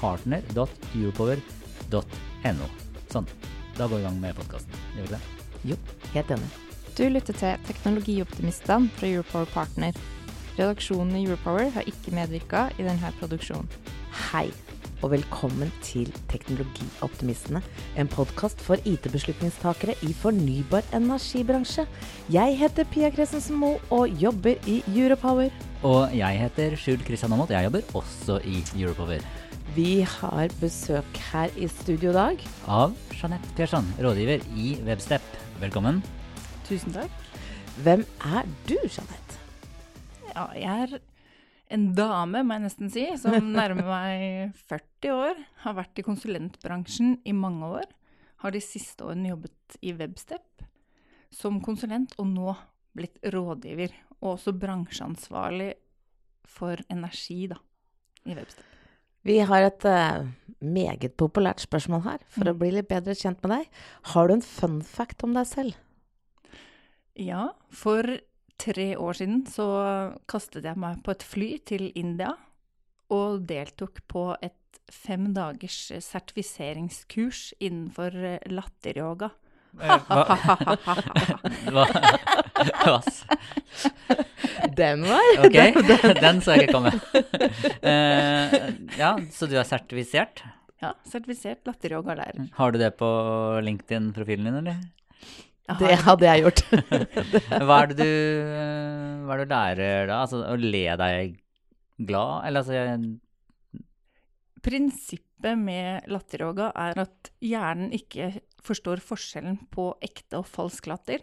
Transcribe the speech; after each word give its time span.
partner.europower.no. 0.00 2.66
Sånn. 3.12 3.26
Da 3.78 3.86
går 3.86 3.96
vi 3.96 4.02
i 4.02 4.06
gang 4.08 4.18
med 4.22 4.32
podkasten. 4.38 4.72
Gjør 4.96 5.04
vi 5.06 5.12
det? 5.14 5.22
Jo, 5.72 5.76
helt 6.14 6.30
enig. 6.34 6.48
Du 6.98 7.04
lytter 7.06 7.34
til 7.38 7.52
Teknologioptimistene 7.68 8.90
fra 8.98 9.06
Europower 9.06 9.46
Partner. 9.54 9.92
Redaksjonen 10.58 11.14
i 11.14 11.24
Europower 11.28 11.66
har 11.76 11.84
ikke 11.86 12.10
medvirka 12.16 12.60
i 12.74 12.82
denne 12.82 13.12
produksjonen. 13.20 13.68
Hei, 14.32 14.48
og 14.98 15.12
velkommen 15.12 15.70
til 15.86 16.10
Teknologioptimistene, 16.32 17.62
en 17.94 18.10
podkast 18.10 18.58
for 18.66 18.74
IT-beslutningstakere 18.82 19.94
i 20.02 20.10
fornybar 20.10 20.82
energibransje. 20.96 21.86
Jeg 22.34 22.58
heter 22.58 22.84
Pia 22.90 23.14
Kresensen 23.14 23.62
Moe 23.62 23.78
og 23.94 24.10
jobber 24.18 24.58
i 24.66 24.82
Europower. 24.90 25.54
Og 25.86 26.10
jeg 26.18 26.42
heter 26.42 26.74
Skjul 26.74 26.98
Kristian 27.06 27.30
Aamodt. 27.32 27.54
Jeg 27.54 27.62
jobber 27.70 27.82
også 28.02 28.42
i 28.42 28.64
Europower. 28.74 29.22
Vi 29.76 30.00
har 30.00 30.48
besøk 30.62 31.18
her 31.28 31.52
i 31.60 31.66
studio 31.68 32.08
i 32.10 32.16
dag. 32.16 32.44
Av 32.72 32.94
Jeanette 33.12 33.50
Persson, 33.56 33.84
rådgiver 34.00 34.40
i 34.56 34.70
Webstep. 34.86 35.24
Velkommen. 35.60 36.00
Tusen 36.64 36.94
takk. 36.94 37.12
Hvem 37.84 38.04
er 38.24 38.48
du, 38.68 38.76
Jeanette? 38.86 39.36
Ja, 40.30 40.46
jeg 40.56 40.86
er 40.86 40.94
en 41.74 41.84
dame, 41.98 42.42
må 42.46 42.56
jeg 42.56 42.64
nesten 42.64 42.92
si, 42.94 43.04
som 43.20 43.36
nærmer 43.58 43.84
meg 43.90 44.56
40 44.70 45.12
år. 45.12 45.44
Har 45.66 45.76
vært 45.82 46.00
i 46.00 46.06
konsulentbransjen 46.06 47.18
i 47.28 47.36
mange 47.36 47.68
år. 47.82 47.92
Har 48.40 48.56
de 48.56 48.64
siste 48.64 49.04
årene 49.04 49.34
jobbet 49.34 49.78
i 49.84 49.92
Webstep 49.98 50.64
som 51.34 51.60
konsulent, 51.60 52.16
og 52.16 52.32
nå 52.32 52.56
blitt 52.96 53.20
rådgiver. 53.36 53.92
Og 54.22 54.38
også 54.38 54.56
bransjeansvarlig 54.56 55.74
for 56.48 56.80
energi, 56.88 57.44
da, 57.52 57.60
i 58.24 58.32
Webstep. 58.32 58.77
Vi 59.26 59.38
har 59.44 59.62
et 59.66 59.84
uh, 59.84 60.26
meget 60.62 61.16
populært 61.18 61.60
spørsmål 61.64 62.02
her, 62.04 62.18
for 62.28 62.44
Mm. 62.44 62.50
å 62.54 62.58
bli 62.58 62.70
litt 62.70 62.88
bedre 62.88 63.14
kjent 63.14 63.42
med 63.42 63.50
deg. 63.58 63.68
Har 64.14 64.28
du 64.28 64.34
en 64.34 64.42
fun 64.42 64.80
fact 64.82 65.22
om 65.24 65.34
deg 65.34 65.46
selv? 65.46 65.74
Ja, 67.18 67.48
for 67.70 68.02
tre 68.58 68.96
år 68.96 69.12
siden 69.18 69.46
så 69.50 69.66
kastet 70.30 70.64
jeg 70.64 70.76
meg 70.78 71.02
på 71.04 71.10
et 71.14 71.22
fly 71.22 71.58
til 71.66 71.90
India 71.98 72.36
og 73.10 73.46
deltok 73.48 74.00
på 74.08 74.36
et 74.42 74.54
fem 74.90 75.32
dagers 75.34 75.90
sertifiseringskurs 76.04 77.52
innenfor 77.60 78.14
eh, 78.14 78.38
latteryoga. 78.48 79.30
Eh, 79.80 79.98
Hva, 80.08 80.24
hva, 81.74 81.84
Den 84.78 85.02
var 85.06 85.46
Ok, 85.46 85.56
den 86.24 86.40
så 86.44 86.54
jeg 86.56 86.62
ikke 86.68 86.76
komme. 86.76 86.92
Uh, 87.82 88.48
ja, 88.98 89.10
så 89.34 89.42
du 89.50 89.54
er 89.58 89.66
sertifisert. 89.68 90.36
Ja, 90.82 90.90
sertifisert 91.08 91.60
latteryogalærer. 91.66 92.48
Har 92.54 92.68
du 92.74 92.78
det 92.80 92.92
på 93.00 93.08
LinkedIn-profilen 93.66 94.46
din, 94.48 94.58
eller? 94.62 94.76
Det 95.78 95.96
hadde 96.00 96.24
jeg 96.30 96.44
gjort. 96.46 96.60
Hva 97.68 97.76
er 97.82 97.86
det 97.90 97.96
du, 97.98 98.12
hva 99.26 99.32
er 99.34 99.38
det 99.42 99.48
du 99.48 99.52
lærer 99.52 100.00
da? 100.08 100.14
Altså, 100.22 100.36
å 100.48 100.54
le 100.56 100.84
deg 101.02 101.34
glad? 102.08 102.34
Eller 102.48 102.58
altså 102.62 102.74
jeg- 102.78 103.18
Prinsippet 104.64 105.56
med 105.60 106.08
latteryoga 106.10 106.66
er 106.74 106.92
at 107.04 107.18
hjernen 107.44 107.92
ikke 107.94 108.30
forstår 108.64 108.98
forskjellen 109.04 109.58
på 109.74 109.84
ekte 110.04 110.38
og 110.40 110.46
falsk 110.50 110.86
latter. 110.90 111.20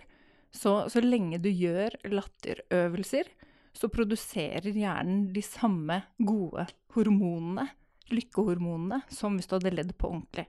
Så, 0.56 0.76
så 0.92 1.04
lenge 1.04 1.42
du 1.44 1.50
gjør 1.52 1.98
latterøvelser, 2.08 3.30
så 3.76 3.90
produserer 3.92 4.72
hjernen 4.72 5.28
de 5.36 5.44
samme 5.44 6.00
gode 6.24 6.64
hormonene, 6.96 7.68
lykkehormonene, 8.14 9.02
som 9.12 9.36
hvis 9.36 9.50
du 9.52 9.58
hadde 9.58 9.74
ledd 9.76 9.92
på 10.00 10.14
ordentlig. 10.14 10.46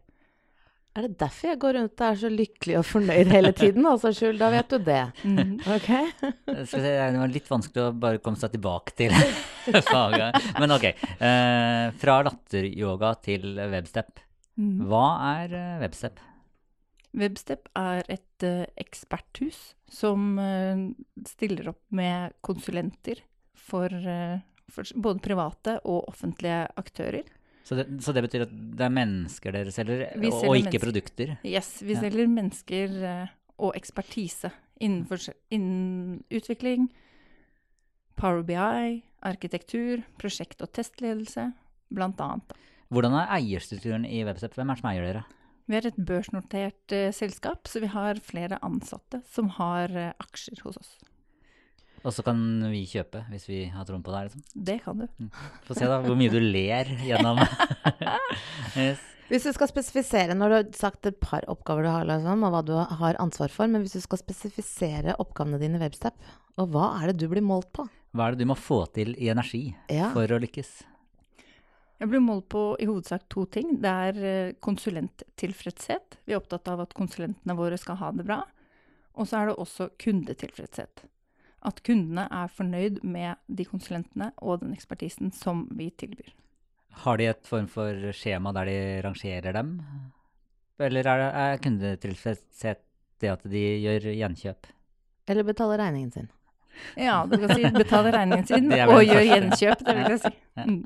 Er 0.96 1.04
det 1.04 1.18
derfor 1.20 1.50
jeg 1.50 1.58
går 1.60 1.74
rundt 1.76 2.00
og 2.00 2.06
er 2.06 2.20
så 2.22 2.28
lykkelig 2.32 2.76
og 2.78 2.86
fornøyd 2.88 3.28
hele 3.34 3.50
tiden? 3.52 3.84
Altså, 3.90 4.14
Skjul, 4.16 4.38
da 4.40 4.48
vet 4.54 4.70
du 4.72 4.78
det. 4.80 5.02
Mhm. 5.28 5.50
Ok? 5.74 5.88
Skal 6.70 6.84
vi 6.86 6.92
det 6.94 7.18
var 7.20 7.34
litt 7.34 7.50
vanskelig 7.50 7.82
å 7.82 7.90
bare 8.06 8.20
komme 8.24 8.40
seg 8.40 8.54
tilbake 8.54 8.94
til 8.96 9.12
faget. 9.90 10.38
Men 10.56 10.72
ok. 10.78 10.86
Eh, 10.88 11.82
fra 12.00 12.16
latteryoga 12.24 13.12
til 13.26 13.58
webstep. 13.74 14.22
Mhm. 14.56 14.86
Hva 14.88 15.04
er 15.34 15.58
eh, 15.58 15.76
webstep? 15.84 16.22
Webstep 17.16 17.68
er 17.78 18.02
et 18.12 18.44
eh, 18.44 18.66
eksperthus 18.76 19.74
som 19.88 20.36
eh, 20.42 20.82
stiller 21.26 21.70
opp 21.72 21.80
med 21.96 22.34
konsulenter 22.44 23.22
for, 23.56 23.88
eh, 23.92 24.42
for 24.72 24.90
både 25.00 25.22
private 25.24 25.78
og 25.84 26.10
offentlige 26.12 26.66
aktører. 26.76 27.24
Så 27.66 27.74
det, 27.80 27.86
så 28.04 28.12
det 28.14 28.22
betyr 28.26 28.44
at 28.44 28.52
det 28.52 28.84
er 28.86 28.92
mennesker 28.94 29.56
dere 29.56 29.72
selger, 29.74 30.04
selger 30.12 30.36
og 30.36 30.54
ikke 30.54 30.68
mennesker. 30.68 30.84
produkter? 30.84 31.32
Yes, 31.42 31.72
vi 31.82 31.96
Ja. 31.96 32.00
selger 32.04 32.28
mennesker 32.30 33.00
og 33.58 33.72
ekspertise 33.74 34.52
innenfor 34.78 35.32
innen 35.50 36.22
utvikling, 36.30 36.90
Power 38.16 38.42
BI, 38.42 39.02
arkitektur, 39.28 40.02
prosjekt- 40.16 40.62
og 40.64 40.70
testledelse, 40.72 41.50
blant 41.92 42.20
annet. 42.24 42.54
Hvordan 42.88 43.12
er 43.18 43.32
eierstrukturen 43.36 44.06
i 44.08 44.22
webstep? 44.24 44.54
Hvem 44.56 44.70
er 44.70 44.74
det 44.78 44.80
som 44.80 44.90
eier 44.90 45.04
dere? 45.04 45.24
Vi 45.66 45.74
er 45.78 45.88
et 45.88 45.96
børsnotert 45.98 46.94
eh, 46.94 47.08
selskap, 47.14 47.66
så 47.66 47.82
vi 47.82 47.90
har 47.90 48.20
flere 48.22 48.58
ansatte 48.66 49.22
som 49.32 49.48
har 49.58 49.90
eh, 49.90 50.12
aksjer 50.22 50.62
hos 50.62 50.78
oss. 50.78 50.92
Og 52.06 52.12
så 52.14 52.22
kan 52.22 52.38
vi 52.70 52.84
kjøpe 52.86 53.24
hvis 53.32 53.48
vi 53.50 53.64
har 53.72 53.86
troen 53.88 54.04
på 54.06 54.12
det, 54.14 54.28
liksom. 54.28 54.44
Det 54.68 54.76
kan 54.84 55.00
du. 55.02 55.06
Få 55.66 55.74
se 55.74 55.88
da 55.90 55.98
hvor 56.04 56.14
mye 56.18 56.30
du 56.30 56.38
ler 56.38 56.92
gjennom 57.02 57.40
yes. 58.78 59.02
Hvis 59.26 59.42
du 59.42 59.50
skal 59.56 59.66
spesifisere, 59.72 60.36
når 60.38 60.52
du 60.52 60.54
har 60.54 60.66
sagt 60.78 61.08
et 61.10 61.16
par 61.18 61.42
oppgaver 61.50 61.82
du 61.82 61.90
har, 61.90 62.06
liksom, 62.06 62.44
og 62.46 62.52
hva 62.54 62.60
du 62.62 62.74
har 62.78 63.18
ansvar 63.18 63.50
for, 63.50 63.66
men 63.66 63.82
hvis 63.82 63.96
du 63.98 64.04
skal 64.04 64.20
spesifisere 64.22 65.16
oppgavene 65.18 65.58
dine 65.58 65.80
i 65.80 65.82
Webstep, 65.82 66.14
og 66.62 66.70
hva 66.70 66.92
er 67.00 67.10
det 67.10 67.24
du 67.24 67.26
blir 67.32 67.42
målt 67.42 67.72
på? 67.74 67.88
Hva 68.14 68.28
er 68.28 68.36
det 68.36 68.44
du 68.46 68.52
må 68.52 68.56
få 68.56 68.84
til 68.94 69.16
i 69.18 69.32
energi 69.34 69.64
Ja. 69.90 70.12
for 70.14 70.30
å 70.30 70.38
lykkes? 70.46 70.70
Jeg 71.96 72.10
blir 72.12 72.20
målt 72.20 72.48
på 72.52 72.62
i 72.80 72.86
hovedsak 72.88 73.24
to 73.32 73.46
ting. 73.48 73.78
Det 73.80 73.92
er 74.08 74.18
eh, 74.20 74.54
konsulenttilfredshet. 74.60 76.18
Vi 76.28 76.34
er 76.34 76.40
opptatt 76.42 76.68
av 76.68 76.82
at 76.84 76.96
konsulentene 76.96 77.56
våre 77.56 77.78
skal 77.80 77.96
ha 78.02 78.10
det 78.12 78.26
bra. 78.28 78.42
Og 79.16 79.28
så 79.28 79.40
er 79.40 79.50
det 79.50 79.60
også 79.62 79.88
kundetilfredshet. 80.02 81.06
At 81.66 81.80
kundene 81.86 82.26
er 82.28 82.52
fornøyd 82.52 83.00
med 83.02 83.40
de 83.48 83.64
konsulentene 83.64 84.28
og 84.44 84.60
den 84.60 84.74
ekspertisen 84.76 85.32
som 85.32 85.64
vi 85.72 85.88
tilbyr. 85.90 86.34
Har 87.06 87.16
de 87.20 87.30
et 87.30 87.48
form 87.48 87.66
for 87.68 88.12
skjema 88.16 88.52
der 88.56 88.68
de 88.68 88.78
rangerer 89.04 89.56
dem? 89.56 89.78
Eller 90.80 91.08
er, 91.08 91.24
er 91.32 91.60
kundetilfredshet 91.64 92.84
det 93.20 93.32
at 93.32 93.44
de 93.48 93.64
gjør 93.80 94.10
gjenkjøp? 94.12 94.68
Eller 95.32 95.48
betaler 95.48 95.80
regningen 95.80 96.12
sin? 96.12 96.28
Ja, 97.00 97.22
du 97.24 97.38
kan 97.40 97.56
si 97.56 97.64
betaler 97.72 98.12
regningen 98.12 98.46
sin 98.50 98.68
og 98.68 99.00
gjør 99.00 99.24
gjenkjøp, 99.30 99.84
det 99.86 99.96
vil 99.96 100.12
jeg 100.12 100.22
si. 100.26 100.34
Mm. 100.60 100.82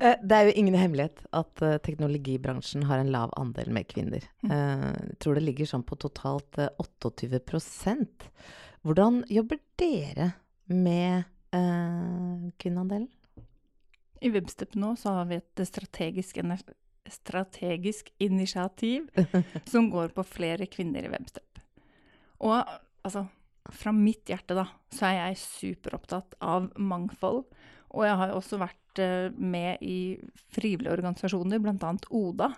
Eh, 0.00 0.16
Det 0.22 0.36
er 0.36 0.48
jo 0.48 0.54
ingen 0.56 0.74
hemmelighet 0.78 1.24
at 1.32 1.62
eh, 1.62 1.78
teknologibransjen 1.84 2.86
har 2.88 2.98
en 3.02 3.12
lav 3.12 3.32
andel 3.36 3.70
med 3.74 3.88
kvinner. 3.90 4.24
Mm. 4.42 4.50
Eh, 4.50 4.86
Jeg 5.10 5.18
tror 5.24 5.34
det 5.38 5.44
ligger 5.44 5.66
sånn 5.66 5.86
på 5.86 5.98
totalt 5.98 6.58
eh, 6.58 6.70
28% 6.78 8.28
Hvordan 8.86 9.24
jobber 9.28 9.58
dere 9.76 10.32
med 10.68 11.24
kvinneandelen? 11.50 13.08
I 14.20 14.30
Webstep 14.30 14.76
nå 14.76 14.92
så 15.00 15.14
har 15.16 15.24
vi 15.30 15.38
et 15.40 15.62
strategisk 15.66 16.36
strategisk 17.08 18.10
initiativ 18.18 19.08
som 19.72 19.88
går 19.90 20.12
på 20.14 20.24
flere 20.28 20.66
kvinner 20.70 21.06
i 21.06 21.10
Webstep. 21.12 21.60
Og 22.44 22.60
altså, 23.02 23.24
fra 23.72 23.92
mitt 23.96 24.28
hjerte, 24.30 24.54
da, 24.58 24.66
så 24.94 25.08
er 25.08 25.16
jeg 25.18 25.40
superopptatt 25.42 26.36
av 26.44 26.70
mangfold. 26.76 27.46
Og 27.90 28.04
jeg 28.04 28.16
har 28.20 28.32
også 28.36 28.58
vært 28.60 29.00
eh, 29.02 29.30
med 29.38 29.82
i 29.82 30.18
frivillige 30.52 30.92
organisasjoner, 30.92 31.58
bl.a. 31.62 31.92
ODA, 32.10 32.50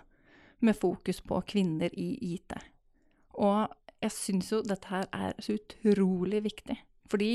med 0.61 0.77
fokus 0.77 1.21
på 1.25 1.39
kvinner 1.49 1.89
i 1.97 2.09
IT. 2.35 2.53
Og 3.41 3.71
jeg 4.01 4.11
syns 4.13 4.51
jo 4.51 4.61
dette 4.65 4.89
her 4.91 5.07
er 5.13 5.33
så 5.41 5.55
utrolig 5.57 6.43
viktig. 6.45 6.75
Fordi 7.09 7.31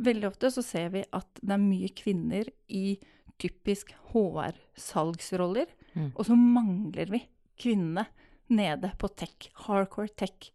veldig 0.00 0.28
ofte 0.28 0.50
så 0.54 0.62
ser 0.64 0.92
vi 0.94 1.02
at 1.16 1.40
det 1.42 1.54
er 1.56 1.62
mye 1.64 1.90
kvinner 1.96 2.50
i 2.68 2.98
typisk 3.40 3.94
HR-salgsroller, 4.12 5.66
Mm. 5.96 6.12
og 6.14 6.24
så 6.26 6.36
mangler 6.36 7.10
vi 7.10 7.22
kvinnene 7.58 8.04
nede 8.48 8.92
på 8.98 9.08
tech, 9.16 9.48
hardcore 9.66 10.08
tech. 10.16 10.52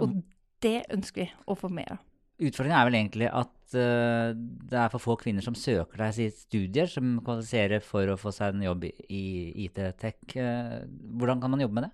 Og 0.00 0.22
det 0.62 0.86
ønsker 0.90 1.22
vi 1.22 1.30
å 1.46 1.54
få 1.58 1.70
mer 1.70 1.92
av. 1.92 1.98
Utfordringen 2.40 2.78
er 2.78 2.86
vel 2.88 2.96
egentlig 2.98 3.28
at 3.28 3.74
uh, 3.76 4.32
det 4.34 4.78
er 4.78 4.92
for 4.92 5.02
få 5.02 5.16
kvinner 5.20 5.44
som 5.44 5.54
søker 5.58 6.00
deg 6.00 6.18
i 6.24 6.30
studier 6.34 6.88
som 6.90 7.18
kvalifiserer 7.24 7.84
for 7.84 8.08
å 8.08 8.16
få 8.20 8.32
seg 8.34 8.54
en 8.56 8.64
jobb 8.66 8.86
i- 8.88 8.94
i 9.12 9.24
IT-tech. 9.66 10.36
Uh, 10.36 10.82
hvordan 11.18 11.42
kan 11.42 11.50
man 11.52 11.60
jobbe 11.60 11.74
med 11.80 11.88
det? 11.88 11.92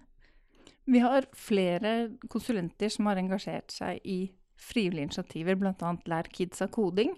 Vi 0.88 1.02
har 1.04 1.26
flere 1.36 2.16
konsulenter 2.32 2.88
som 2.88 3.10
har 3.10 3.20
engasjert 3.20 3.74
seg 3.74 4.00
i 4.08 4.30
frivillige 4.58 5.04
initiativer, 5.10 5.58
bl.a. 5.60 5.90
Lær 6.08 6.30
kids 6.32 6.62
av 6.64 6.70
koding 6.74 7.12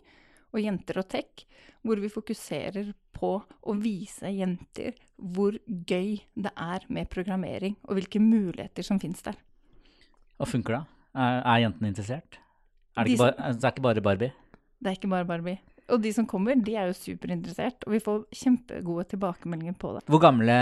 og 0.50 0.58
Jenter 0.60 0.98
og 0.98 1.06
tech, 1.12 1.44
hvor 1.86 2.00
vi 2.02 2.10
fokuserer 2.10 2.90
på 3.14 3.36
å 3.38 3.74
vise 3.78 4.26
jenter 4.34 4.96
hvor 5.16 5.54
gøy 5.68 6.18
det 6.34 6.50
er 6.56 6.84
med 6.88 7.08
programmering, 7.12 7.76
og 7.86 7.94
hvilke 7.96 8.20
muligheter 8.20 8.82
som 8.82 8.98
finnes 9.00 9.22
der. 9.22 9.38
Og 10.40 10.48
funker 10.50 10.74
det? 10.80 10.82
Er, 11.14 11.40
er 11.44 11.62
jentene 11.62 11.92
interessert? 11.92 12.40
Er 12.96 13.06
det, 13.06 13.10
De 13.10 13.16
ikke 13.16 13.24
bare, 13.24 13.52
det 13.54 13.64
er 13.64 13.74
ikke 13.74 13.86
bare 13.86 14.02
Barbie? 14.04 14.32
Det 14.80 14.90
er 14.90 14.96
ikke 14.96 15.12
bare 15.12 15.28
Barbie. 15.28 15.58
Og 15.90 16.02
de 16.02 16.12
som 16.14 16.26
kommer, 16.28 16.54
de 16.54 16.76
er 16.78 16.90
jo 16.90 16.94
superinteressert, 16.94 17.82
og 17.86 17.94
vi 17.96 18.02
får 18.02 18.20
kjempegode 18.42 19.08
tilbakemeldinger 19.10 19.74
på 19.80 19.96
det. 19.96 20.04
Hvor 20.10 20.22
gamle 20.22 20.54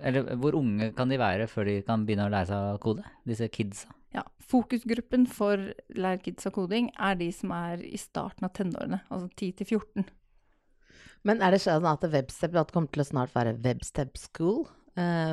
Eller 0.00 0.36
hvor 0.40 0.56
unge 0.58 0.92
kan 0.96 1.08
de 1.08 1.18
være 1.20 1.48
før 1.48 1.68
de 1.68 1.80
kan 1.86 2.04
begynne 2.06 2.28
å 2.28 2.32
lære 2.32 2.50
seg 2.52 2.74
å 2.74 2.80
kode? 2.82 3.04
Disse 3.28 3.48
kidsa. 3.52 3.92
Ja, 4.14 4.24
Fokusgruppen 4.50 5.26
for 5.30 5.70
Lær 5.94 6.18
kidsa 6.24 6.50
koding 6.50 6.90
er 6.98 7.18
de 7.20 7.30
som 7.32 7.52
er 7.54 7.84
i 7.86 8.00
starten 8.00 8.48
av 8.48 8.54
tenårene, 8.56 9.02
altså 9.08 9.28
10 9.36 9.52
til 9.60 9.70
14. 9.78 10.08
Men 11.28 11.42
er 11.44 11.54
det 11.54 11.60
sånn 11.62 11.86
at 11.86 12.04
Webstep 12.10 12.56
kommer 12.72 12.90
til 12.90 13.04
å 13.04 13.06
snart 13.06 13.34
være 13.36 13.58
Webstep 13.60 14.16
School 14.18 14.64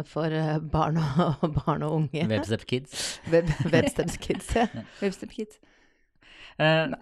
for 0.07 0.33
eh, 0.33 0.57
barn 0.61 0.99
og, 1.01 1.43
barn 1.59 1.83
og 1.87 1.95
unge? 2.01 2.27
Webstep 2.29 2.65
Kids. 2.69 3.05
Web, 3.33 3.49
Websteps 3.73 4.17
Kids, 4.21 4.53
ja. 4.55 4.67
Webstep 5.01 5.33
Kids. 5.33 5.59
Uh, 6.59 6.93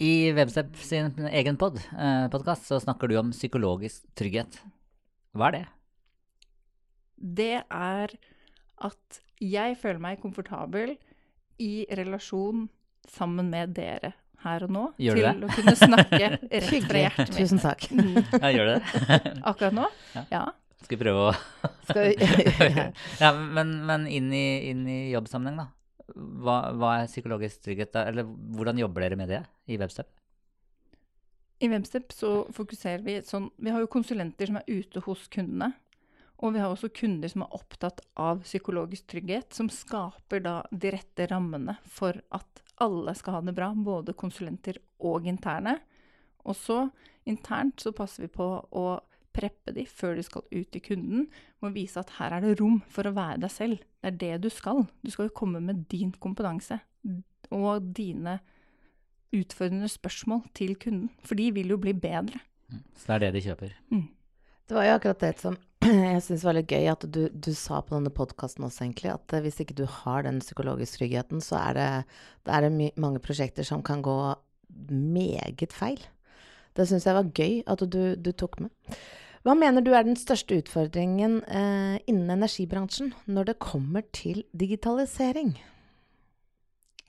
I 0.00 0.32
Webstep 0.36 0.76
sin 0.80 1.12
egen 1.28 1.58
pod, 1.60 1.80
uh, 1.92 2.28
podkast 2.32 2.68
så 2.68 2.78
snakker 2.82 3.10
du 3.10 3.18
om 3.20 3.32
psykologisk 3.34 4.06
trygghet. 4.18 4.60
Hva 5.36 5.50
er 5.50 5.56
det? 5.58 5.64
Det 7.18 7.54
er 7.64 8.14
at 8.78 9.20
jeg 9.42 9.76
føler 9.80 10.00
meg 10.02 10.22
komfortabel 10.22 10.94
i 11.58 11.86
relasjon 11.98 12.68
sammen 13.08 13.50
med 13.50 13.74
dere 13.74 14.14
her 14.44 14.64
og 14.66 14.70
nå. 14.70 14.84
Gjør 15.02 15.18
du 15.18 15.24
til 15.24 15.44
å 15.48 15.50
kunne 15.56 15.74
snakke 15.78 16.30
rett 16.68 16.86
fra 16.86 17.02
hjertet 17.02 17.32
mitt. 17.32 17.38
Tusen 17.40 17.62
takk. 17.62 17.88
Mm. 17.90 18.16
Ja, 18.38 18.50
gjør 18.54 18.70
det 18.70 18.78
det? 18.78 19.34
Akkurat 19.50 19.78
nå? 19.80 19.86
Ja. 20.14 20.24
Ja. 20.30 20.44
Skal 20.84 20.94
vi 20.94 21.02
prøve 21.02 21.30
å 21.30 21.32
Skal 21.88 22.12
vi, 22.12 22.28
Ja, 23.22 23.32
men, 23.34 23.74
men 23.88 24.06
inn, 24.06 24.30
i, 24.34 24.70
inn 24.70 24.86
i 24.86 25.00
jobbsammenheng, 25.14 25.58
da. 25.64 25.68
Hva, 26.16 26.60
hva 26.78 26.92
er 27.00 27.10
psykologisk 27.10 27.66
trygghet? 27.66 27.92
da? 27.96 28.06
Eller 28.08 28.24
hvordan 28.24 28.80
jobber 28.80 29.04
dere 29.04 29.18
med 29.20 29.32
det 29.32 29.42
i 29.68 29.76
Webstep? 29.80 30.08
I 31.58 31.68
Webstep 31.68 32.14
så 32.14 32.46
fokuserer 32.54 33.02
vi 33.02 33.18
sånn 33.26 33.50
Vi 33.58 33.72
har 33.74 33.82
jo 33.82 33.90
konsulenter 33.90 34.48
som 34.48 34.60
er 34.60 34.70
ute 34.70 35.02
hos 35.04 35.26
kundene. 35.32 35.72
Og 36.38 36.54
vi 36.54 36.62
har 36.62 36.70
også 36.70 36.92
kunder 36.94 37.30
som 37.32 37.42
er 37.42 37.54
opptatt 37.56 38.00
av 38.14 38.44
psykologisk 38.44 39.08
trygghet, 39.10 39.50
som 39.54 39.66
skaper 39.74 40.44
da 40.44 40.60
de 40.70 40.92
rette 40.94 41.26
rammene 41.32 41.74
for 41.90 42.20
at 42.30 42.62
alle 42.78 43.14
skal 43.18 43.34
ha 43.34 43.40
det 43.42 43.56
bra, 43.56 43.72
både 43.74 44.14
konsulenter 44.14 44.78
og 45.02 45.26
interne. 45.26 45.80
Og 46.46 46.54
så 46.54 46.84
internt 47.26 47.82
så 47.82 47.90
passer 47.90 48.28
vi 48.28 48.30
på 48.38 48.46
å 48.62 48.86
preppe 49.34 49.74
de 49.76 49.84
før 49.86 50.16
de 50.18 50.24
skal 50.26 50.44
ut 50.50 50.68
til 50.72 50.82
kunden, 50.84 51.28
Må 51.60 51.72
vise 51.74 51.98
at 51.98 52.10
her 52.18 52.36
er 52.36 52.44
det 52.44 52.60
rom 52.60 52.82
for 52.88 53.08
å 53.08 53.14
være 53.16 53.40
deg 53.42 53.50
selv. 53.50 53.78
Det 54.02 54.12
er 54.12 54.18
det 54.18 54.42
du 54.44 54.50
skal. 54.50 54.86
Du 55.02 55.10
skal 55.10 55.26
jo 55.26 55.34
komme 55.34 55.60
med 55.60 55.88
din 55.90 56.12
kompetanse 56.12 56.78
og 57.50 57.88
dine 57.96 58.38
utfordrende 59.34 59.88
spørsmål 59.90 60.44
til 60.54 60.76
kunden, 60.80 61.10
for 61.24 61.34
de 61.34 61.50
vil 61.52 61.74
jo 61.74 61.80
bli 61.80 61.92
bedre. 61.92 62.40
Så 62.96 63.08
det 63.08 63.14
er 63.16 63.24
det 63.26 63.32
de 63.34 63.44
kjøper. 63.48 63.74
Det 64.68 64.76
var 64.76 64.84
jo 64.84 64.96
akkurat 64.98 65.24
det 65.24 65.32
som 65.40 65.56
jeg 66.12 66.22
syns 66.24 66.44
var 66.44 66.56
litt 66.58 66.72
gøy 66.72 66.88
at 66.90 67.04
du, 67.06 67.22
du 67.32 67.52
sa 67.56 67.80
på 67.80 67.94
denne 67.94 68.12
podkasten 68.12 68.66
også, 68.66 68.84
egentlig, 68.84 69.12
at 69.14 69.32
eh, 69.32 69.42
hvis 69.44 69.60
ikke 69.62 69.76
du 69.78 69.86
har 69.88 70.26
den 70.26 70.40
psykologiske 70.42 70.98
tryggheten, 70.98 71.42
så 71.44 71.60
er 71.60 71.78
det, 71.78 71.88
det 72.44 72.54
er 72.56 72.68
my 72.74 72.90
mange 73.00 73.22
prosjekter 73.24 73.66
som 73.66 73.84
kan 73.86 74.02
gå 74.04 74.18
meget 74.90 75.72
feil. 75.72 76.02
Det 76.78 76.86
syns 76.86 77.08
jeg 77.08 77.16
var 77.16 77.32
gøy 77.34 77.62
at 77.66 77.82
du, 77.90 78.02
du 78.14 78.30
tok 78.38 78.60
med. 78.62 78.98
Hva 79.46 79.54
mener 79.58 79.82
du 79.82 79.90
er 79.94 80.04
den 80.06 80.18
største 80.18 80.58
utfordringen 80.60 81.40
eh, 81.46 81.98
innen 82.10 82.30
energibransjen 82.34 83.12
når 83.30 83.50
det 83.50 83.62
kommer 83.62 84.06
til 84.14 84.44
digitalisering? 84.52 85.54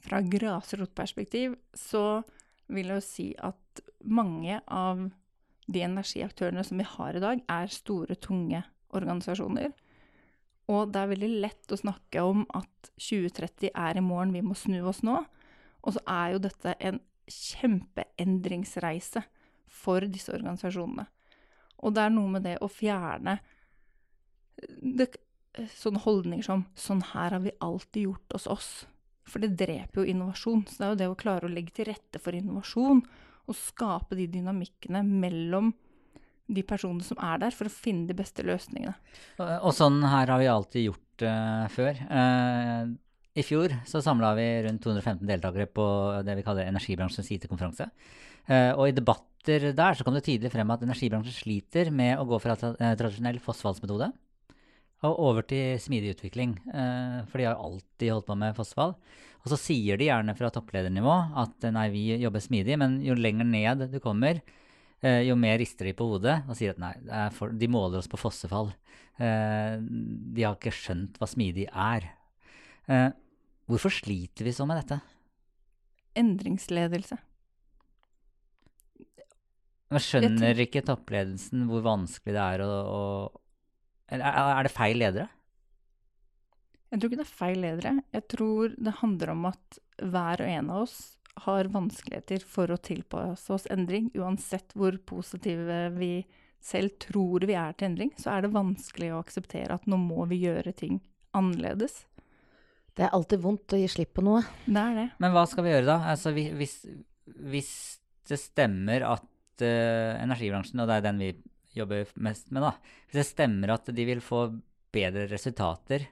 Fra 0.06 0.21
grasrotperspektiv 0.25 1.57
så 1.77 2.21
vil 2.69 2.89
jeg 2.89 3.01
jo 3.01 3.06
si 3.06 3.27
at 3.36 3.83
mange 4.06 4.62
av 4.66 5.10
de 5.69 5.83
energiaktørene 5.86 6.63
som 6.65 6.80
vi 6.81 6.88
har 6.88 7.18
i 7.18 7.22
dag, 7.22 7.42
er 7.45 7.74
store, 7.74 8.15
tunge 8.18 8.63
organisasjoner. 8.95 9.74
Og 10.69 10.94
det 10.94 11.01
er 11.01 11.12
veldig 11.12 11.30
lett 11.45 11.74
å 11.74 11.81
snakke 11.81 12.24
om 12.25 12.45
at 12.57 12.92
2030 12.95 13.74
er 13.74 13.98
i 13.98 14.06
morgen, 14.06 14.33
vi 14.33 14.45
må 14.45 14.57
snu 14.57 14.80
oss 14.89 15.01
nå. 15.06 15.19
Og 15.86 15.95
så 15.95 16.01
er 16.10 16.33
jo 16.33 16.42
dette 16.45 16.74
en 16.80 17.00
kjempeendringsreise 17.30 19.22
for 19.69 20.06
disse 20.10 20.33
organisasjonene. 20.33 21.07
Og 21.80 21.95
det 21.95 22.04
er 22.04 22.13
noe 22.13 22.33
med 22.36 22.45
det 22.48 22.57
å 22.63 22.68
fjerne 22.71 23.38
det, 24.60 25.13
sånne 25.80 26.01
holdninger 26.04 26.45
som 26.45 26.65
'sånn 26.75 27.03
her 27.13 27.32
har 27.32 27.39
vi 27.39 27.55
alltid 27.62 28.03
gjort 28.03 28.34
hos 28.34 28.48
oss'. 28.48 28.86
For 29.29 29.39
det 29.39 29.58
dreper 29.58 30.01
jo 30.01 30.10
innovasjon. 30.10 30.65
Så 30.67 30.77
det 30.77 30.86
er 30.86 30.89
jo 30.89 31.01
det 31.01 31.10
å 31.10 31.20
klare 31.20 31.48
å 31.48 31.53
legge 31.53 31.72
til 31.72 31.86
rette 31.86 32.20
for 32.20 32.34
innovasjon, 32.34 33.03
og 33.50 33.55
skape 33.55 34.15
de 34.17 34.27
dynamikkene 34.27 35.03
mellom 35.05 35.74
de 36.50 36.63
personene 36.65 37.05
som 37.05 37.17
er 37.22 37.38
der, 37.38 37.51
for 37.51 37.70
å 37.70 37.74
finne 37.74 38.08
de 38.10 38.17
beste 38.17 38.41
løsningene. 38.46 38.96
Og, 39.38 39.70
sånn 39.74 40.01
her 40.01 40.32
har 40.34 40.41
vi 40.41 40.50
alltid 40.50 40.88
gjort 40.88 41.25
uh, 41.25 41.67
før. 41.70 42.01
Uh, 42.10 42.89
I 43.38 43.46
fjor 43.46 43.75
så 43.86 44.01
samla 44.01 44.34
vi 44.38 44.48
rundt 44.65 44.82
215 44.82 45.27
deltakere 45.29 45.70
på 45.70 45.86
det 46.25 46.36
vi 46.39 46.46
kaller 46.46 46.70
energibransjens 46.70 47.29
IT-konferanse. 47.38 47.89
Uh, 48.50 48.74
og 48.74 48.88
i 48.89 48.98
debatter 49.39 49.74
der 49.74 49.96
så 49.96 50.03
kom 50.03 50.13
det 50.13 50.25
tydelig 50.25 50.51
frem 50.51 50.69
at 50.72 50.81
energibransjen 50.84 51.34
sliter 51.34 51.91
med 51.91 52.19
å 52.19 52.25
gå 52.25 52.39
fra 52.39 52.55
tra 52.55 52.75
eh, 52.79 52.96
tradisjonell 52.98 53.39
fossfallsmetode 53.39 54.12
og 55.01 55.19
over 55.19 55.43
til 55.48 55.79
smidig 55.79 56.17
utvikling. 56.17 56.58
Eh, 56.67 57.25
for 57.29 57.39
de 57.39 57.46
har 57.48 57.55
alltid 57.55 58.12
holdt 58.12 58.27
på 58.27 58.36
med 58.36 58.55
fossfall. 58.55 58.96
Og 59.39 59.48
så 59.48 59.55
sier 59.55 59.98
de 59.98 60.10
gjerne 60.10 60.36
fra 60.36 60.50
toppledernivå 60.51 61.13
at 61.39 61.63
eh, 61.63 61.72
nei, 61.72 61.89
vi 61.89 62.03
jobber 62.19 62.43
smidig, 62.43 62.77
men 62.77 63.00
jo 63.01 63.15
lenger 63.15 63.48
ned 63.48 63.89
du 63.91 64.00
kommer, 64.00 64.41
jo 65.00 65.31
mer 65.39 65.55
rister 65.55 65.88
de 65.88 65.93
på 65.96 66.03
hodet 66.10 66.41
og 66.51 66.58
sier 66.60 66.74
at 66.74 66.79
nei, 66.84 66.89
de 67.55 67.69
måler 67.72 68.01
oss 68.01 68.10
på 68.12 68.19
fossefall. 68.19 68.74
De 69.15 70.43
har 70.43 70.58
ikke 70.58 70.74
skjønt 70.75 71.15
hva 71.22 71.29
smidig 71.31 71.69
er. 71.72 72.10
Hvorfor 73.72 73.96
sliter 73.96 74.43
vi 74.43 74.51
så 74.51 74.67
med 74.67 74.81
dette? 74.81 75.00
Endringsledelse. 76.19 77.15
Men 79.89 80.03
skjønner 80.05 80.63
ikke 80.65 80.86
toppledelsen 80.86 81.65
hvor 81.69 81.81
vanskelig 81.86 82.36
det 82.36 82.46
er 82.46 82.63
å, 82.65 82.74
å 82.93 83.03
er, 84.13 84.22
er 84.22 84.65
det 84.65 84.74
feil 84.74 85.00
ledere? 85.01 85.29
Jeg 86.89 87.01
tror 87.01 87.12
ikke 87.12 87.22
det 87.22 87.25
er 87.25 87.38
feil 87.39 87.63
ledere. 87.63 87.93
Jeg 88.15 88.25
tror 88.34 88.75
det 88.77 89.00
handler 89.01 89.34
om 89.36 89.48
at 89.51 89.79
hver 90.00 90.41
og 90.41 90.50
en 90.50 90.69
av 90.74 90.84
oss 90.88 90.98
har 91.46 91.69
vanskeligheter 91.72 92.43
for 92.43 92.74
å 92.74 92.79
tilpasse 92.81 93.53
oss 93.53 93.67
endring. 93.72 94.10
Uansett 94.17 94.74
hvor 94.77 94.98
positive 95.10 95.81
vi 95.96 96.13
selv 96.60 96.98
tror 97.00 97.46
vi 97.48 97.55
er 97.55 97.77
til 97.77 97.91
endring, 97.91 98.12
så 98.19 98.34
er 98.34 98.43
det 98.43 98.55
vanskelig 98.55 99.13
å 99.13 99.22
akseptere 99.22 99.77
at 99.77 99.86
nå 99.88 100.00
må 100.01 100.25
vi 100.31 100.41
gjøre 100.43 100.74
ting 100.75 101.00
annerledes. 101.38 102.01
Det 102.98 103.05
er 103.05 103.13
alltid 103.15 103.46
vondt 103.46 103.77
å 103.77 103.79
gi 103.79 103.88
slipp 103.88 104.17
på 104.17 104.25
noe. 104.25 104.41
Det 104.65 104.81
er 104.81 104.98
det. 104.98 105.08
Men 105.24 105.36
hva 105.36 105.46
skal 105.48 105.63
vi 105.63 105.72
gjøre 105.72 105.88
da? 105.88 106.00
Altså, 106.12 106.34
hvis, 106.36 106.81
hvis 107.53 107.72
det 108.27 108.41
stemmer 108.41 109.05
at 109.08 109.28
eh, 109.66 110.18
energibransjen, 110.24 110.82
og 110.82 110.89
det 110.89 111.00
er 111.00 111.06
den 111.06 111.22
vi 111.22 111.30
jobber 111.78 112.10
mest 112.22 112.50
med, 112.51 112.66
da. 112.66 112.74
Hvis 113.10 113.22
det 113.22 113.28
stemmer 113.30 113.75
at 113.75 113.89
de 113.96 114.06
vil 114.08 114.24
få 114.24 114.48
bedre 114.94 115.28
resultater 115.30 116.08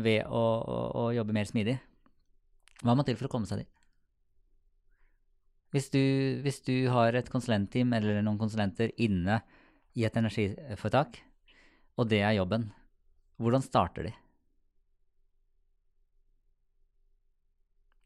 ved 0.00 0.26
å, 0.26 0.40
å, 0.40 0.78
å 1.02 1.04
jobbe 1.14 1.34
mer 1.36 1.48
smidig, 1.48 1.76
hva 2.80 2.96
må 2.96 3.04
til 3.06 3.18
for 3.18 3.28
å 3.28 3.32
komme 3.32 3.48
seg 3.48 3.62
dit? 3.62 3.70
Hvis 5.70 5.86
du, 5.94 6.02
hvis 6.42 6.58
du 6.66 6.74
har 6.90 7.14
et 7.14 7.28
konsulentteam 7.30 7.92
eller 7.94 8.24
noen 8.26 8.40
konsulenter 8.40 8.90
inne 8.98 9.38
i 9.94 10.06
et 10.06 10.16
energiforetak, 10.18 11.20
og 12.00 12.08
det 12.10 12.24
er 12.24 12.38
jobben, 12.40 12.70
hvordan 13.40 13.62
starter 13.62 14.08
de? 14.08 14.14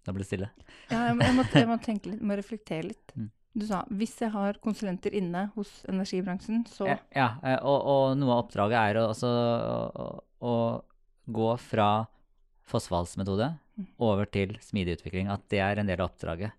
Da 0.04 0.12
blir 0.12 0.20
det 0.20 0.28
stille. 0.28 0.50
Ja, 0.90 1.06
jeg, 1.08 1.16
må, 1.16 1.24
jeg, 1.24 1.36
må, 1.38 1.46
jeg 1.56 1.70
må 1.70 1.78
tenke 1.80 2.12
litt, 2.12 2.20
må 2.20 2.36
reflektere 2.36 2.90
litt. 2.90 3.14
Mm. 3.16 3.30
Du 3.54 3.66
sa 3.68 3.84
hvis 3.94 4.16
jeg 4.18 4.32
har 4.34 4.58
konsulenter 4.62 5.14
inne 5.14 5.48
hos 5.54 5.70
energibransjen, 5.90 6.64
så 6.66 6.88
Ja, 6.90 6.98
ja 7.14 7.28
eh, 7.42 7.60
og, 7.62 7.84
og 7.86 8.16
noe 8.18 8.34
av 8.34 8.46
oppdraget 8.46 8.80
er 8.80 8.98
å, 8.98 9.04
også, 9.12 9.30
å, 9.94 10.08
å 10.42 10.54
gå 11.34 11.52
fra 11.62 11.90
fossefallsmetode 12.66 13.52
Mm. 13.74 13.88
over 13.98 14.28
til 14.30 14.54
smidig 14.62 14.98
utvikling. 14.98 15.30
At 15.32 15.48
det 15.50 15.58
er 15.58 15.80
en 15.80 15.88
del 15.88 15.98
av 15.98 16.12
oppdraget. 16.12 16.54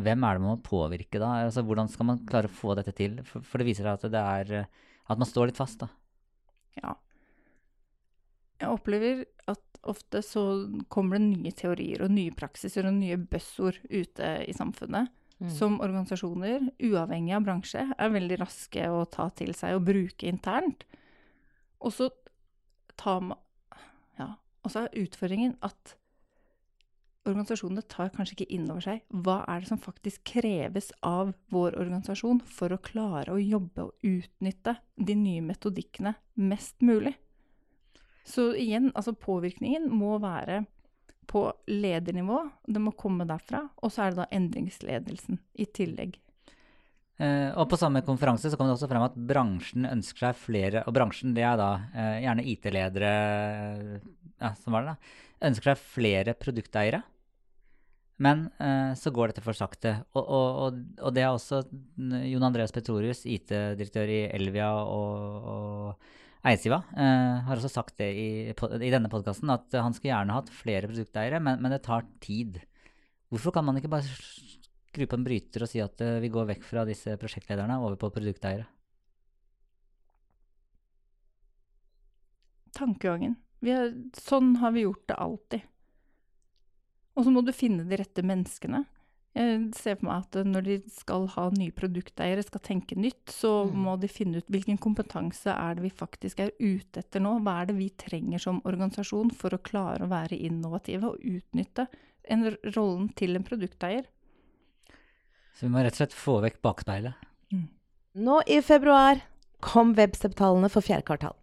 Hvem 0.00 0.24
er 0.24 0.36
det 0.36 0.42
man 0.42 0.54
må 0.54 0.62
påvirke 0.64 1.20
da? 1.20 1.34
Altså, 1.44 1.64
hvordan 1.66 1.90
skal 1.92 2.08
man 2.08 2.22
klare 2.24 2.48
å 2.48 2.54
få 2.54 2.74
dette 2.78 2.94
til? 2.96 3.18
For, 3.28 3.44
for 3.44 3.60
det 3.60 3.68
viser 3.68 3.84
seg 3.84 3.98
at 3.98 4.14
det 4.14 4.22
er 4.22 4.52
at 5.10 5.18
man 5.18 5.28
står 5.28 5.50
litt 5.50 5.60
fast, 5.60 5.82
da. 5.82 5.90
ja. 6.80 6.94
Jeg 8.60 8.68
opplever 8.70 9.24
at 9.48 9.80
ofte 9.88 10.20
så 10.22 10.42
kommer 10.92 11.16
det 11.16 11.26
nye 11.26 11.52
teorier 11.56 12.04
og 12.04 12.12
nye 12.12 12.32
praksiser 12.36 12.86
og 12.86 12.98
nye 12.98 13.16
buzzord 13.16 13.80
ute 13.88 14.32
i 14.44 14.54
samfunnet. 14.56 15.08
Mm. 15.40 15.50
Som 15.56 15.78
organisasjoner, 15.80 16.66
uavhengig 16.84 17.32
av 17.32 17.44
bransje, 17.46 17.86
er 17.96 18.12
veldig 18.12 18.40
raske 18.42 18.88
å 18.92 19.06
ta 19.08 19.30
til 19.32 19.54
seg 19.56 19.78
og 19.78 19.86
bruke 19.88 20.28
internt. 20.28 20.84
Og 21.80 21.94
så 21.96 22.10
tar 23.00 23.36
Ja. 24.18 24.36
Er 24.68 24.88
utfordringen 24.92 25.56
at 25.62 25.96
organisasjonene 27.24 27.84
tar 27.88 28.10
kanskje 28.14 28.36
ikke 28.36 28.52
inn 28.54 28.68
over 28.70 28.84
seg 28.84 29.00
hva 29.08 29.40
er 29.48 29.60
det 29.60 29.70
som 29.70 29.80
faktisk 29.80 30.22
kreves 30.24 30.90
av 31.02 31.32
vår 31.52 31.76
organisasjon 31.80 32.40
for 32.44 32.72
å 32.72 32.80
klare 32.80 33.32
å 33.32 33.40
jobbe 33.40 33.86
og 33.88 34.06
utnytte 34.06 34.76
de 34.96 35.16
nye 35.18 35.44
metodikkene 35.44 36.14
mest 36.36 36.80
mulig. 36.80 37.14
Så 38.24 38.50
igjen, 38.54 38.90
altså 38.94 39.14
påvirkningen 39.16 39.88
må 39.92 40.18
være 40.22 40.64
på 41.30 41.44
ledernivå, 41.70 42.42
det 42.66 42.82
må 42.82 42.92
komme 42.98 43.26
derfra, 43.28 43.62
og 43.78 43.92
så 43.92 44.04
er 44.04 44.12
det 44.12 44.22
da 44.24 44.28
endringsledelsen 44.34 45.38
i 45.62 45.66
tillegg. 45.70 46.18
Uh, 47.20 47.52
og 47.60 47.66
på 47.68 47.76
samme 47.76 48.00
konferanse 48.00 48.48
så 48.48 48.56
kom 48.56 48.70
det 48.70 48.78
også 48.78 48.88
frem 48.88 49.04
at 49.04 49.16
bransjen 49.28 49.84
ønsker 49.84 50.30
seg 50.30 50.38
flere 50.40 50.80
Og 50.88 50.94
bransjen, 50.96 51.34
det 51.36 51.42
er 51.44 51.58
da 51.60 51.74
uh, 51.92 52.16
gjerne 52.16 52.46
IT-ledere 52.48 53.10
Ja, 54.40 54.54
sånn 54.56 54.72
var 54.72 54.86
det, 54.86 54.94
da. 54.94 55.18
Ønsker 55.50 55.74
seg 55.74 55.82
flere 55.98 56.32
produkteiere. 56.40 57.02
Men 58.24 58.46
uh, 58.56 58.96
så 58.96 59.12
går 59.12 59.30
dette 59.30 59.44
for 59.44 59.56
sakte. 59.56 59.98
Og, 60.16 60.24
og, 60.24 60.80
og, 60.96 61.12
det 61.16 61.26
er 61.26 61.28
også 61.34 61.60
Jon 62.28 62.48
Andreas 62.48 62.72
Petrorius, 62.72 63.26
IT-direktør 63.28 64.12
i 64.12 64.22
Elvia 64.40 64.72
og, 64.80 65.52
og 65.52 66.10
Eidsiva, 66.40 66.78
eh, 66.96 67.40
har 67.44 67.58
også 67.58 67.68
sagt 67.68 67.98
det 68.00 68.08
i, 68.16 68.28
i 68.48 68.92
denne 68.92 69.10
podkasten, 69.12 69.50
at 69.52 69.74
han 69.76 69.92
skulle 69.92 70.14
gjerne 70.14 70.36
hatt 70.38 70.52
flere 70.54 70.88
produkteiere, 70.88 71.40
men, 71.42 71.60
men 71.60 71.74
det 71.74 71.82
tar 71.84 72.06
tid. 72.24 72.62
Hvorfor 73.28 73.52
kan 73.52 73.66
man 73.66 73.76
ikke 73.76 73.92
bare 73.92 74.08
skru 74.08 75.04
på 75.04 75.18
en 75.18 75.26
bryter 75.26 75.66
og 75.66 75.70
si 75.70 75.82
at 75.84 76.00
eh, 76.00 76.20
vi 76.24 76.32
går 76.32 76.48
vekk 76.54 76.64
fra 76.64 76.86
disse 76.88 77.12
prosjektlederne 77.20 77.76
over 77.82 77.98
på 78.00 78.08
produkteiere? 78.14 78.64
Tankegangen. 82.72 83.36
Sånn 84.16 84.54
har 84.62 84.72
vi 84.72 84.86
gjort 84.86 85.04
det 85.10 85.20
alltid. 85.20 85.68
Og 87.18 87.26
så 87.26 87.34
må 87.34 87.42
du 87.44 87.52
finne 87.52 87.84
de 87.84 87.98
rette 88.00 88.24
menneskene. 88.24 88.86
Jeg 89.36 89.70
ser 89.78 89.94
for 89.94 90.08
meg 90.08 90.24
at 90.24 90.46
når 90.46 90.64
de 90.66 90.76
skal 90.90 91.26
ha 91.36 91.44
nye 91.54 91.70
produkteiere, 91.70 92.42
skal 92.42 92.60
tenke 92.66 92.96
nytt, 92.98 93.26
så 93.30 93.64
Mm. 93.70 93.76
må 93.84 93.92
de 94.00 94.08
finne 94.08 94.38
ut 94.38 94.48
hvilken 94.50 94.76
kompetanse 94.78 95.46
er 95.54 95.74
det 95.76 95.82
vi 95.84 95.90
faktisk 95.90 96.40
er 96.40 96.50
ute 96.58 96.98
etter 96.98 97.20
nå. 97.20 97.36
Hva 97.40 97.60
er 97.62 97.66
det 97.66 97.76
vi 97.76 97.88
trenger 97.90 98.38
som 98.42 98.60
organisasjon 98.64 99.30
for 99.32 99.50
å 99.50 99.62
klare 99.62 100.02
å 100.02 100.08
være 100.10 100.36
innovative 100.40 101.04
og 101.12 101.20
utnytte 101.22 101.86
en 102.28 102.44
rollen 102.74 103.08
til 103.14 103.36
en 103.36 103.44
produkteier. 103.44 104.04
Så 105.54 105.62
vi 105.62 105.68
må 105.68 105.82
rett 105.82 105.92
og 105.94 105.96
slett 106.02 106.12
få 106.12 106.40
vekk 106.42 106.60
bakspeilet. 106.62 107.14
Nå 108.16 108.40
i 108.48 108.60
februar 108.60 109.20
kom 109.62 109.94
Webstep-tallene 109.94 110.68
for 110.68 110.82
fjerde 110.82 111.04
kvartal. 111.06 111.36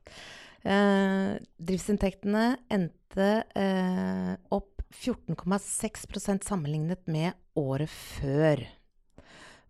Eh, 0.65 1.38
driftsinntektene 1.63 2.58
endte 2.70 3.46
eh, 3.56 4.36
opp 4.51 4.76
14,6% 4.94 6.46
sammenlignet 6.48 7.08
med 7.12 7.34
året 7.60 7.89
før. 7.91 8.63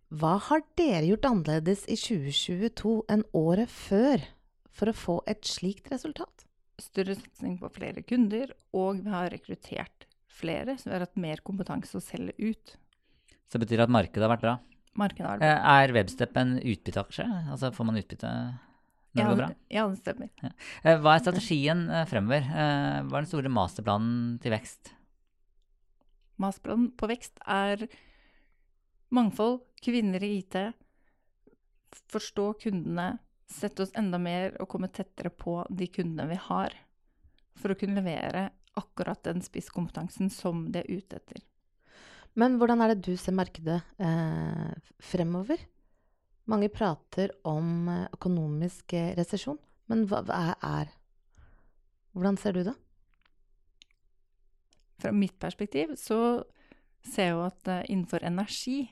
Hva 0.07 0.37
har 0.47 0.63
dere 0.79 1.03
gjort 1.09 1.25
annerledes 1.27 1.83
i 1.91 1.97
2022 1.99 2.93
enn 3.11 3.25
året 3.35 3.71
før 3.71 4.23
for 4.71 4.91
å 4.91 4.95
få 4.95 5.17
et 5.27 5.43
slikt 5.47 5.89
resultat? 5.91 6.45
Større 6.79 7.15
satsing 7.17 7.57
på 7.59 7.69
flere 7.73 8.03
kunder, 8.05 8.53
og 8.77 9.01
vi 9.03 9.09
har 9.11 9.31
rekruttert 9.33 10.05
flere, 10.37 10.77
så 10.77 10.91
vi 10.91 10.95
har 10.95 11.07
hatt 11.07 11.17
mer 11.19 11.41
kompetanse 11.45 11.97
å 11.97 12.03
selge 12.03 12.35
ut. 12.37 12.75
Så 13.49 13.57
det 13.57 13.65
betyr 13.65 13.85
at 13.87 13.93
markedet 13.93 14.23
har 14.27 14.35
vært 14.35 14.45
bra. 14.45 14.55
Markedet 14.97 15.25
har 15.25 15.41
vært 15.41 15.45
bra. 15.47 15.75
Er 15.81 15.93
Webstep 15.97 16.37
en 16.39 16.55
utbytteaksje? 16.61 17.25
Altså 17.53 17.73
får 17.73 17.89
man 17.89 17.99
utbytte 17.99 18.29
når 19.17 19.17
det 19.17 19.25
går 19.31 19.39
bra? 19.41 19.47
ja, 19.73 19.87
det 19.89 19.97
stemmer. 20.03 20.29
Eh, 20.85 20.99
Hva 21.01 21.15
er 21.17 21.23
strategien 21.23 21.83
eh, 21.89 22.05
fremover? 22.09 22.45
Eh, 22.45 22.99
Hva 23.09 23.17
er 23.17 23.25
den 23.25 23.31
store 23.31 23.51
masterplanen 23.53 24.37
til 24.43 24.53
vekst? 24.53 24.93
Masterplanen 26.41 26.91
på 26.97 27.09
vekst 27.09 27.39
er 27.45 27.87
mangfold, 29.13 29.61
kvinner 29.81 30.23
i 30.23 30.37
IT, 30.39 30.57
forstå 32.11 32.51
kundene, 32.61 33.17
sette 33.47 33.85
oss 33.85 33.93
enda 33.97 34.19
mer 34.19 34.57
og 34.61 34.67
komme 34.69 34.89
tettere 34.91 35.31
på 35.31 35.61
de 35.69 35.87
kundene 35.89 36.27
vi 36.33 36.39
har, 36.49 36.75
for 37.57 37.73
å 37.73 37.79
kunne 37.79 38.01
levere 38.01 38.49
akkurat 38.77 39.23
den 39.25 39.41
spisskompetansen 39.41 40.29
som 40.33 40.67
de 40.71 40.83
er 40.83 40.91
ute 40.91 41.17
etter. 41.17 41.41
Men 42.37 42.59
hvordan 42.59 42.83
er 42.83 42.93
det 42.93 43.07
du 43.07 43.15
ser 43.17 43.33
markedet 43.33 43.79
eh, 43.97 44.73
fremover? 45.01 45.63
Mange 46.47 46.69
prater 46.69 47.33
om 47.49 47.87
eh, 47.89 48.03
økonomisk 48.13 48.93
eh, 48.93 49.15
resesjon, 49.17 49.57
men 49.89 50.05
hva, 50.09 50.21
hva 50.27 50.53
er 50.61 50.93
Hvordan 52.17 52.37
ser 52.41 52.55
du 52.55 52.63
det? 52.65 52.73
Fra 55.01 55.11
mitt 55.13 55.35
perspektiv 55.39 55.95
så 55.99 56.43
ser 57.05 57.29
jeg 57.29 57.35
jo 57.35 57.43
at 57.45 57.69
eh, 57.71 57.83
innenfor 57.93 58.23
energi 58.25 58.87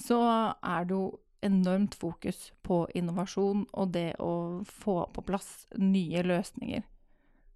så 0.00 0.18
er 0.58 0.88
det 0.88 0.96
jo 0.96 1.04
enormt 1.44 1.94
fokus 2.00 2.48
på 2.64 2.80
innovasjon 2.96 3.66
og 3.76 3.92
det 3.94 4.14
å 4.18 4.62
få 4.66 5.04
på 5.14 5.22
plass 5.28 5.66
nye 5.78 6.24
løsninger. 6.26 6.82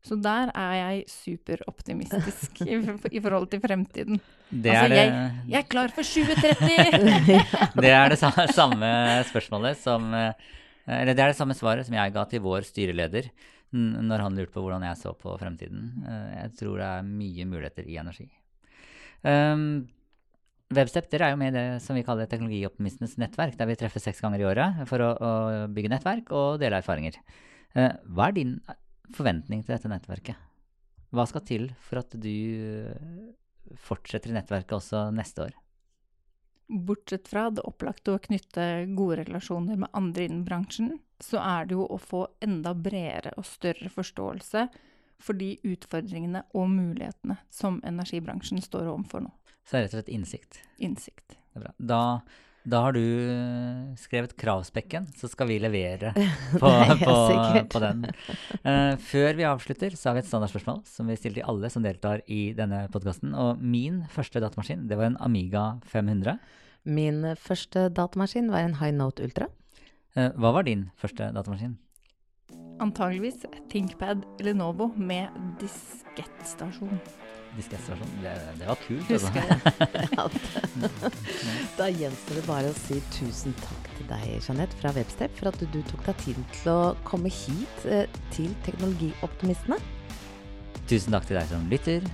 Så 0.05 0.15
der 0.23 0.53
er 0.55 0.75
jeg 0.79 1.09
superoptimistisk 1.11 2.61
i, 2.63 2.77
i 3.19 3.23
forhold 3.25 3.49
til 3.51 3.63
fremtiden. 3.65 4.21
Det 4.49 4.71
Altså, 4.77 4.95
det, 4.95 5.03
Jeg 5.51 5.59
er 5.59 5.69
klar 5.73 5.93
for 5.93 6.07
2030! 6.07 7.43
det, 7.83 7.91
er 7.91 8.15
det 8.15 8.21
sa- 8.21 8.47
samme 8.55 8.93
spørsmålet 9.29 9.81
som 9.83 10.07
eh, 10.15 10.33
Eller 10.87 11.13
det 11.13 11.25
er 11.25 11.33
det 11.35 11.41
samme 11.41 11.57
svaret 11.59 11.85
som 11.89 11.97
jeg 11.99 12.15
ga 12.15 12.25
til 12.31 12.41
vår 12.47 12.65
styreleder 12.69 13.29
når 13.75 14.25
han 14.25 14.37
lurte 14.39 14.55
på 14.55 14.63
hvordan 14.65 14.87
jeg 14.87 15.01
så 15.01 15.13
på 15.19 15.35
fremtiden. 15.41 15.91
Eh, 16.07 16.35
Jeg 16.45 16.57
tror 16.63 16.79
det 16.81 16.89
er 16.89 17.07
mye 17.09 17.47
muligheter 17.51 17.89
i 17.89 17.99
energi. 18.01 18.29
Um, 19.23 19.89
Webstep 20.73 21.09
er 21.17 21.31
jo 21.33 21.39
med 21.41 21.55
i 21.55 21.57
det 21.57 21.83
som 21.83 21.97
vi 21.97 22.05
kaller 22.05 22.29
Teknologioptimistenes 22.29 23.17
nettverk, 23.19 23.57
der 23.57 23.67
vi 23.67 23.77
treffes 23.81 24.05
seks 24.05 24.21
ganger 24.21 24.41
i 24.41 24.49
året 24.49 24.83
for 24.89 25.01
å, 25.01 25.09
å 25.17 25.33
bygge 25.73 25.91
nettverk 25.95 26.33
og 26.37 26.61
dele 26.61 26.81
erfaringer. 26.81 27.17
Uh, 27.77 27.93
Hva 28.05 28.29
er 28.29 28.37
din 28.37 28.59
forventning 29.17 29.65
til 29.65 29.75
dette 29.75 29.91
nettverket? 29.91 30.37
Hva 31.09 31.25
skal 31.29 31.45
til 31.49 31.71
for 31.81 32.03
at 32.03 32.13
du 32.21 32.29
eh, 32.29 33.73
fortsetter 33.81 34.29
i 34.29 34.37
nettverket 34.37 34.77
også 34.77 35.07
neste 35.17 35.47
år? 35.47 35.55
Bortsett 36.69 37.31
fra 37.31 37.47
det 37.49 37.65
opplagte 37.65 38.13
å 38.13 38.21
knytte 38.21 38.85
gode 38.93 39.23
relasjoner 39.23 39.81
med 39.81 39.93
andre 39.97 40.27
innen 40.29 40.45
bransjen, 40.45 40.99
så 41.23 41.41
er 41.43 41.69
det 41.69 41.77
jo 41.77 41.87
å 41.91 41.99
få 42.01 42.27
enda 42.45 42.75
bredere 42.75 43.35
og 43.39 43.47
større 43.47 43.91
forståelse 43.93 44.69
for 45.23 45.39
de 45.39 45.57
utfordringene 45.67 46.45
og 46.55 46.69
mulighetene 46.71 47.41
som 47.51 47.81
energibransjen 47.87 48.63
står 48.63 48.87
overfor 48.87 49.27
nå. 49.27 49.33
Så 49.67 49.75
det 49.75 49.81
er 49.81 49.87
rett 49.87 49.95
og 49.95 49.99
slett 49.99 50.13
innsikt. 50.15 50.61
Innsikt. 50.79 51.35
Det 51.35 51.59
er 51.59 51.65
bra. 51.67 51.73
Da, 51.91 52.03
da 52.69 52.83
har 52.87 52.95
du 52.97 53.03
eh, 53.03 53.99
skrevet 54.01 54.37
kravspekken, 54.39 55.11
så 55.19 55.29
skal 55.29 55.51
vi 55.51 55.59
levere 55.61 56.15
på, 56.63 56.71
på, 57.03 57.17
på 57.75 57.83
den. 57.83 58.07
Uh, 58.63 58.95
før 59.11 59.37
vi 59.37 59.49
avslutter, 59.49 59.99
så 59.99 60.11
har 60.11 60.17
vi 60.17 60.23
et 60.25 60.31
standardspørsmål 60.31 60.81
som 60.89 61.11
vi 61.11 61.19
stiller 61.19 61.43
til 61.43 61.51
alle 61.53 61.73
som 61.75 61.85
deltar 61.85 62.23
i 62.31 62.55
denne 62.57 62.87
podkasten. 62.95 63.35
Og 63.37 63.61
min 63.61 64.05
første 64.15 64.41
datamaskin, 64.45 64.87
det 64.89 65.01
var 65.01 65.11
en 65.11 65.21
Amiga 65.27 65.67
500. 65.91 66.39
Min 66.89 67.25
første 67.37 67.89
datamaskin 67.93 68.49
var 68.55 68.65
en 68.65 68.79
High 68.81 68.95
Note 68.97 69.27
Ultra. 69.27 69.51
Eh, 70.19 70.33
hva 70.35 70.51
var 70.57 70.67
din 70.67 70.89
første 70.99 71.31
datamaskin? 71.35 71.77
Antageligvis 72.83 73.45
ThinkPad 73.71 74.25
Lenovo 74.43 74.89
med 74.97 75.35
diskettstasjon. 75.61 76.99
Diskettstasjon. 77.57 78.11
Det, 78.23 78.33
det 78.59 78.67
var 78.67 78.79
kult. 78.83 79.05
Husker 79.11 79.43
Altså. 80.19 80.39
det. 80.83 81.13
Da 81.79 81.89
gjenstår 81.91 82.41
det 82.41 82.45
bare 82.49 82.71
å 82.73 82.77
si 82.79 82.99
tusen 83.15 83.55
takk 83.63 83.91
til 83.99 84.11
deg, 84.11 84.27
Jeanette, 84.47 84.79
fra 84.83 84.95
Webstep, 84.97 85.35
for 85.39 85.53
at 85.53 85.61
du, 85.61 85.67
du 85.75 85.83
tok 85.91 86.07
deg 86.09 86.23
tiden 86.25 86.49
til 86.61 86.73
å 86.75 86.81
komme 87.07 87.31
hit 87.31 87.87
eh, 87.87 88.07
til 88.35 88.51
Teknologioptimistene. 88.67 89.79
Tusen 90.89 91.15
takk 91.15 91.31
til 91.31 91.39
deg 91.39 91.51
som 91.53 91.71
lytter. 91.71 92.11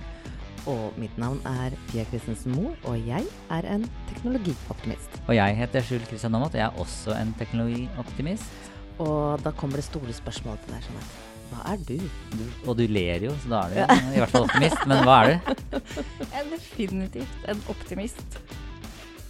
Og 0.71 0.95
mitt 0.97 1.17
navn 1.21 1.37
er 1.45 1.75
Pia 1.91 2.03
Christensen 2.09 2.55
Moe, 2.57 2.71
og 2.89 2.97
jeg 3.07 3.25
er 3.53 3.67
en 3.69 3.83
teknologioptimist. 4.09 5.19
Og 5.27 5.35
jeg 5.37 5.57
heter 5.59 5.85
Skjul 5.85 6.05
Kristian 6.09 6.33
Aamodt, 6.35 6.55
og 6.57 6.61
jeg 6.61 6.65
er 6.71 6.79
også 6.81 7.13
en 7.19 7.35
teknologioptimist. 7.37 8.71
Og 9.03 9.43
da 9.43 9.51
kommer 9.51 9.77
det 9.77 9.85
store 9.85 10.13
spørsmålet 10.15 10.63
til 10.65 10.73
deg, 10.73 10.87
Jeanette. 10.89 11.21
Hva 11.51 11.61
er 11.73 11.81
du? 11.85 11.97
Du, 12.33 12.43
og 12.65 12.77
du 12.79 12.85
ler 12.89 13.27
jo, 13.27 13.33
så 13.43 13.51
da 13.51 13.59
er 13.61 13.69
du 13.69 13.77
ja. 13.83 13.97
i 14.15 14.21
hvert 14.23 14.31
fall 14.33 14.47
optimist. 14.47 14.85
Men 14.89 15.03
hva 15.05 15.17
er 15.21 15.33
du? 15.35 15.51
Jeg 16.25 16.39
er 16.41 16.47
definitivt 16.55 17.49
en 17.53 17.61
optimist. 17.69 18.39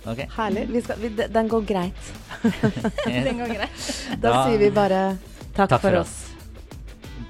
Okay. 0.05 0.27
Herlig. 0.37 0.67
Vi 0.71 0.81
skal, 0.85 1.01
vi, 1.01 1.09
den 1.33 1.47
går 1.49 1.65
greit. 1.65 2.13
Den 3.25 3.39
går 3.41 3.53
greit. 3.57 3.85
Da 4.21 4.29
Da- 4.29 4.43
sier 4.45 4.59
vi 4.61 4.69
bare 4.69 5.17
takk, 5.55 5.69
Takk 5.69 5.81
for 5.81 5.89
for 5.89 5.99
oss. 6.03 6.15